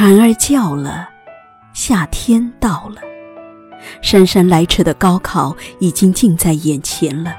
[0.00, 1.08] 蝉儿叫了，
[1.72, 3.00] 夏天到了，
[4.00, 7.34] 姗姗来迟的高考已经近在眼前了。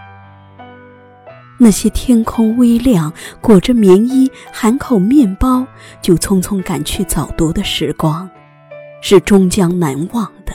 [1.58, 5.66] 那些天空微亮、裹着棉衣、含口面包
[6.02, 8.30] 就匆匆赶去早读的时光，
[9.02, 10.54] 是终将难忘的。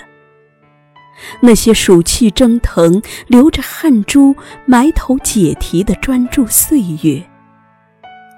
[1.40, 7.26] 那些暑气蒸腾、流着汗珠、埋头解题的专注岁月，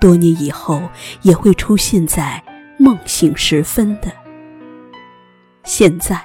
[0.00, 0.80] 多年以后
[1.22, 2.40] 也会出现在
[2.78, 4.12] 梦醒时分的。
[5.64, 6.20] 现在，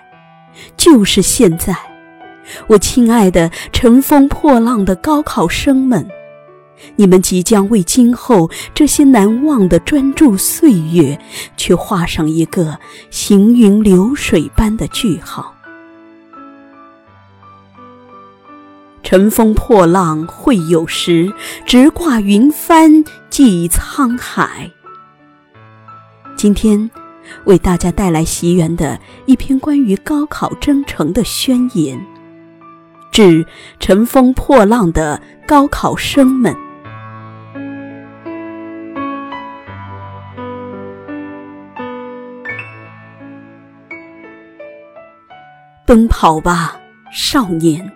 [0.77, 1.75] 就是现在，
[2.67, 6.07] 我亲爱的乘风破浪的高考生们。
[6.95, 11.19] 你们即将为今后这些难忘的专注岁月，
[11.55, 12.79] 去画上一个
[13.11, 15.55] 行云流水般的句号。
[19.03, 21.31] 乘风破浪会有时，
[21.65, 24.71] 直挂云帆济沧海。
[26.41, 26.89] 今天
[27.45, 32.03] 为大家带来席园的一篇关于高考征程的宣言，
[33.11, 33.45] 致
[33.79, 36.51] 乘风破浪的高考生们。
[45.85, 46.75] 奔跑吧，
[47.13, 47.91] 少年！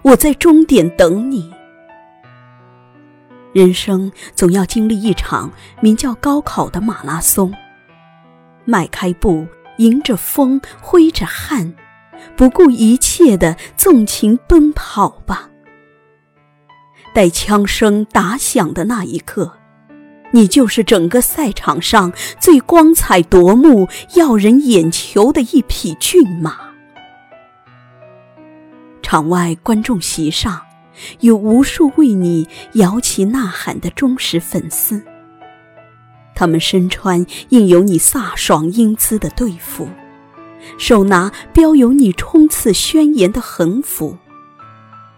[0.00, 1.52] 我在终点等你。
[3.52, 7.52] 人生总要经历一场名叫高考的马拉松。
[8.64, 9.46] 迈开步，
[9.78, 11.74] 迎着风，挥着汗，
[12.36, 15.48] 不顾一切的纵情奔跑吧。
[17.14, 19.50] 待枪声打响的那一刻，
[20.30, 26.58] 你就是整个赛场上最光彩夺目、耀人眼球的一匹骏马。
[29.00, 30.60] 场外观众席上，
[31.20, 35.02] 有无数为你摇旗呐喊的忠实粉丝。
[36.34, 39.88] 他们身穿印有你飒爽英姿的队服，
[40.78, 44.18] 手拿标有你冲刺宣言的横幅，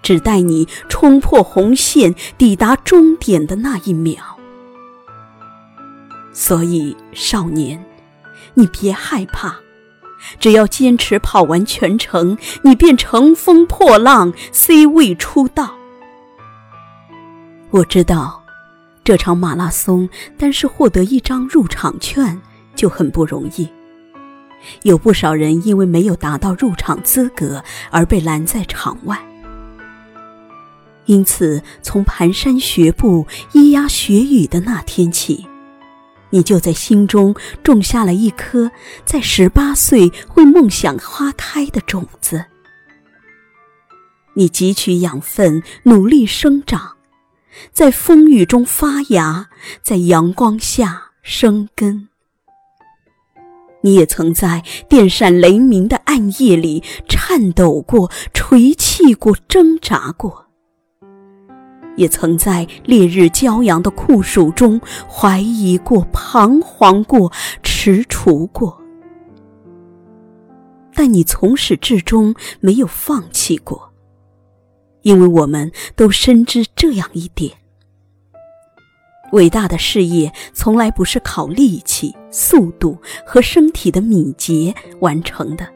[0.03, 4.39] 只待你冲破红线，抵达终点的那一秒。
[6.33, 7.85] 所以，少年，
[8.55, 9.57] 你别害怕。
[10.38, 15.75] 只要坚持跑完全程，你便乘风破浪，C 位出道。
[17.70, 18.42] 我知道，
[19.04, 22.41] 这场马拉松单是获得一张入场券
[22.75, 23.69] 就很不容易，
[24.82, 29.19] 有不少人因为没有达到入场资格而被拦在场外。
[31.06, 35.47] 因此，从蹒跚学步、咿呀学语的那天起。
[36.31, 38.71] 你就在心中种下了一颗
[39.05, 42.47] 在十八岁会梦想花开的种子。
[44.35, 46.97] 你汲取养分，努力生长，
[47.73, 49.51] 在风雨中发芽，
[49.83, 52.09] 在阳光下生根。
[53.83, 60.50] 你也曾在电闪雷鸣的暗夜里颤抖过、垂泣过、挣扎过。
[62.00, 67.31] 也曾在烈日骄阳的酷暑中怀疑过、彷徨过、
[67.62, 68.81] 踟蹰过，
[70.94, 73.93] 但你从始至终没有放弃过，
[75.03, 77.53] 因为我们都深知这样一点：
[79.32, 82.97] 伟大的事业从来不是靠力气、速度
[83.27, 85.67] 和身体的敏捷完成的，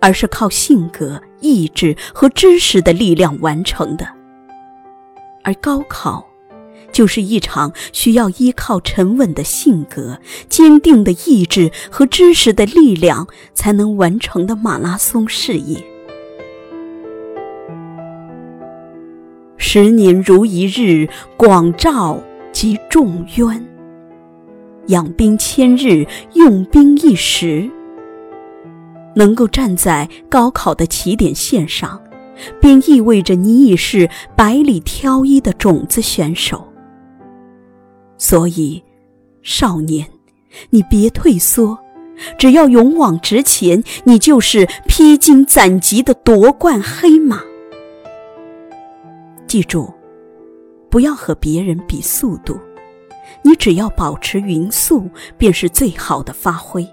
[0.00, 4.17] 而是靠性格、意志和知识的力量完成的。
[5.48, 6.28] 而高考，
[6.92, 10.18] 就是一场需要依靠沉稳的性格、
[10.50, 15.82] 坚定的意志和知识的力量才能完成的马拉松事业。
[19.56, 22.22] 十年如一日，广照
[22.52, 23.58] 及众渊；
[24.88, 27.70] 养兵千日，用兵一时。
[29.14, 31.98] 能够站在高考的起点线上。
[32.60, 36.66] 便意味着你已是百里挑一的种子选手。
[38.16, 38.82] 所以，
[39.42, 40.06] 少年，
[40.70, 41.78] 你别退缩，
[42.36, 47.40] 只要勇往直前，你就是披荆斩棘的夺冠黑马。
[49.46, 49.92] 记住，
[50.90, 52.58] 不要和别人比速度，
[53.42, 56.86] 你只要保持匀速，便是最好的发挥。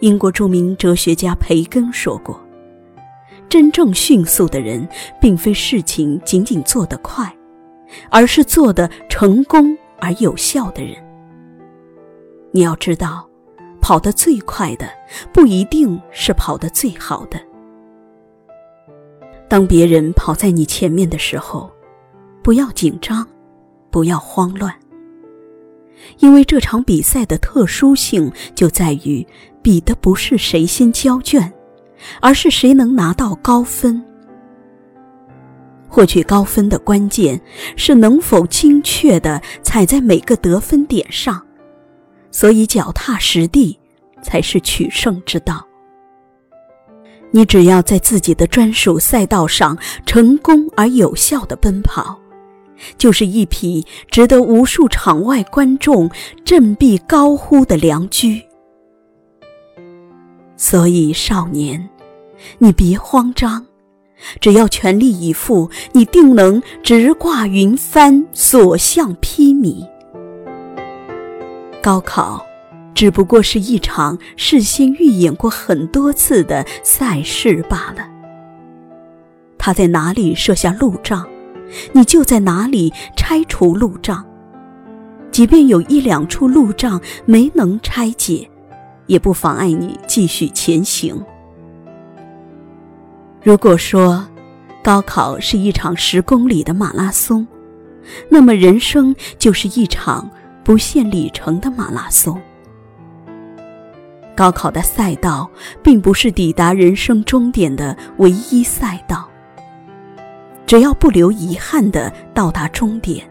[0.00, 2.45] 英国著名哲学家培根说过。
[3.48, 4.88] 真正迅速的人，
[5.20, 7.32] 并非事情仅仅做得快，
[8.10, 10.96] 而是做得成功而有效的人。
[12.50, 13.28] 你要知道，
[13.80, 14.88] 跑得最快的
[15.32, 17.40] 不一定是跑得最好的。
[19.48, 21.70] 当别人跑在你前面的时候，
[22.42, 23.26] 不要紧张，
[23.90, 24.74] 不要慌乱。
[26.18, 29.26] 因为这场比赛的特殊性就在于，
[29.62, 31.52] 比的不是谁先交卷，
[32.20, 34.02] 而是谁能拿到高分。
[35.88, 37.40] 获取高分的关键
[37.76, 41.40] 是能否精确地踩在每个得分点上，
[42.30, 43.78] 所以脚踏实地
[44.22, 45.66] 才是取胜之道。
[47.30, 52.18] 你只要在自己的专属赛道上成功而有效地奔跑。
[52.98, 56.10] 就是一匹值得无数场外观众
[56.44, 58.45] 振臂高呼的良驹。
[60.56, 61.88] 所以，少年，
[62.58, 63.66] 你别慌张，
[64.40, 69.86] 只要全力以赴，你定能直挂云帆，所向披靡。
[71.82, 72.44] 高考，
[72.94, 78.08] 只不过是一场事先预演过很多次的赛事罢了。
[79.58, 81.26] 他在哪里设下路障？
[81.92, 84.24] 你就在哪里拆除路障，
[85.32, 88.48] 即便有一两处路障没能拆解，
[89.06, 91.20] 也不妨碍你继续前行。
[93.42, 94.26] 如果说
[94.82, 97.46] 高考是一场十公里的马拉松，
[98.28, 100.30] 那么人生就是一场
[100.62, 102.40] 不限里程的马拉松。
[104.36, 105.50] 高考的赛道
[105.82, 109.28] 并不是抵达人生终点的唯一赛道。
[110.66, 113.24] 只要不留遗憾地到达终点，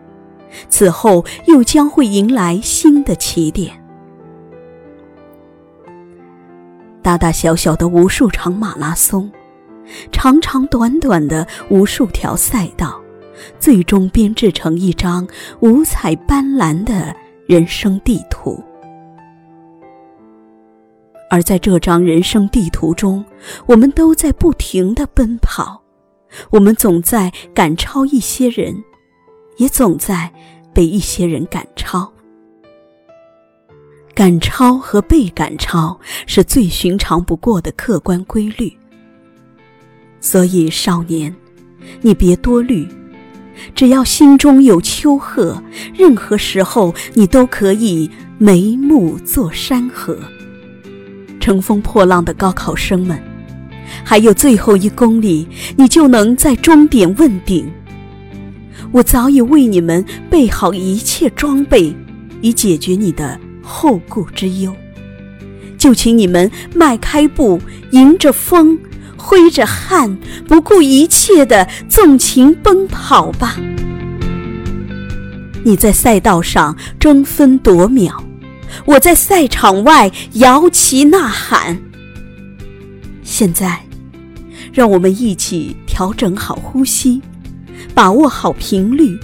[0.69, 3.84] 此后又将会迎来新的起点。
[7.05, 9.31] 大大小小的无数场马拉松，
[10.11, 12.99] 长长短短的无数条赛道，
[13.59, 15.27] 最终编制成一张
[15.59, 17.15] 五彩斑斓的
[17.45, 18.59] 人生地图。
[21.29, 23.23] 而在这张人生地图中，
[23.67, 25.79] 我们都在不停地奔跑。
[26.49, 28.83] 我们总在赶超一些人，
[29.57, 30.33] 也总在
[30.73, 32.11] 被一些人赶超。
[34.15, 38.71] 赶超和被赶超是最寻常不过的客观规律。
[40.21, 41.35] 所以，少年，
[42.01, 42.87] 你别多虑，
[43.75, 45.61] 只要心中有丘壑，
[45.93, 50.17] 任何时候你都可以眉目作山河。
[51.41, 53.21] 乘风破浪的高考生们。
[54.03, 55.45] 还有最后一公里，
[55.75, 57.69] 你就能在终点问鼎。
[58.91, 61.93] 我早已为你们备好一切装备，
[62.41, 64.73] 以解决你的后顾之忧。
[65.77, 67.59] 就请你们迈开步，
[67.91, 68.79] 迎着风，
[69.17, 70.17] 挥着汗，
[70.47, 73.57] 不顾一切的纵情奔跑吧。
[75.63, 78.23] 你在赛道上争分夺秒，
[78.85, 81.79] 我在赛场外摇旗呐喊。
[83.23, 83.81] 现在，
[84.71, 87.21] 让我们一起调整好呼吸，
[87.93, 89.19] 把握好频率，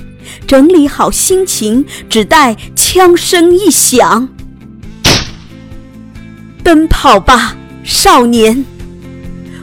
[0.45, 2.55] 整理好心情，只待
[2.93, 4.27] 枪声一响，
[6.61, 7.55] 奔跑吧，
[7.85, 8.65] 少年！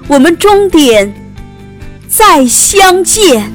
[0.06, 1.12] 我们终点
[2.08, 3.52] 再相见。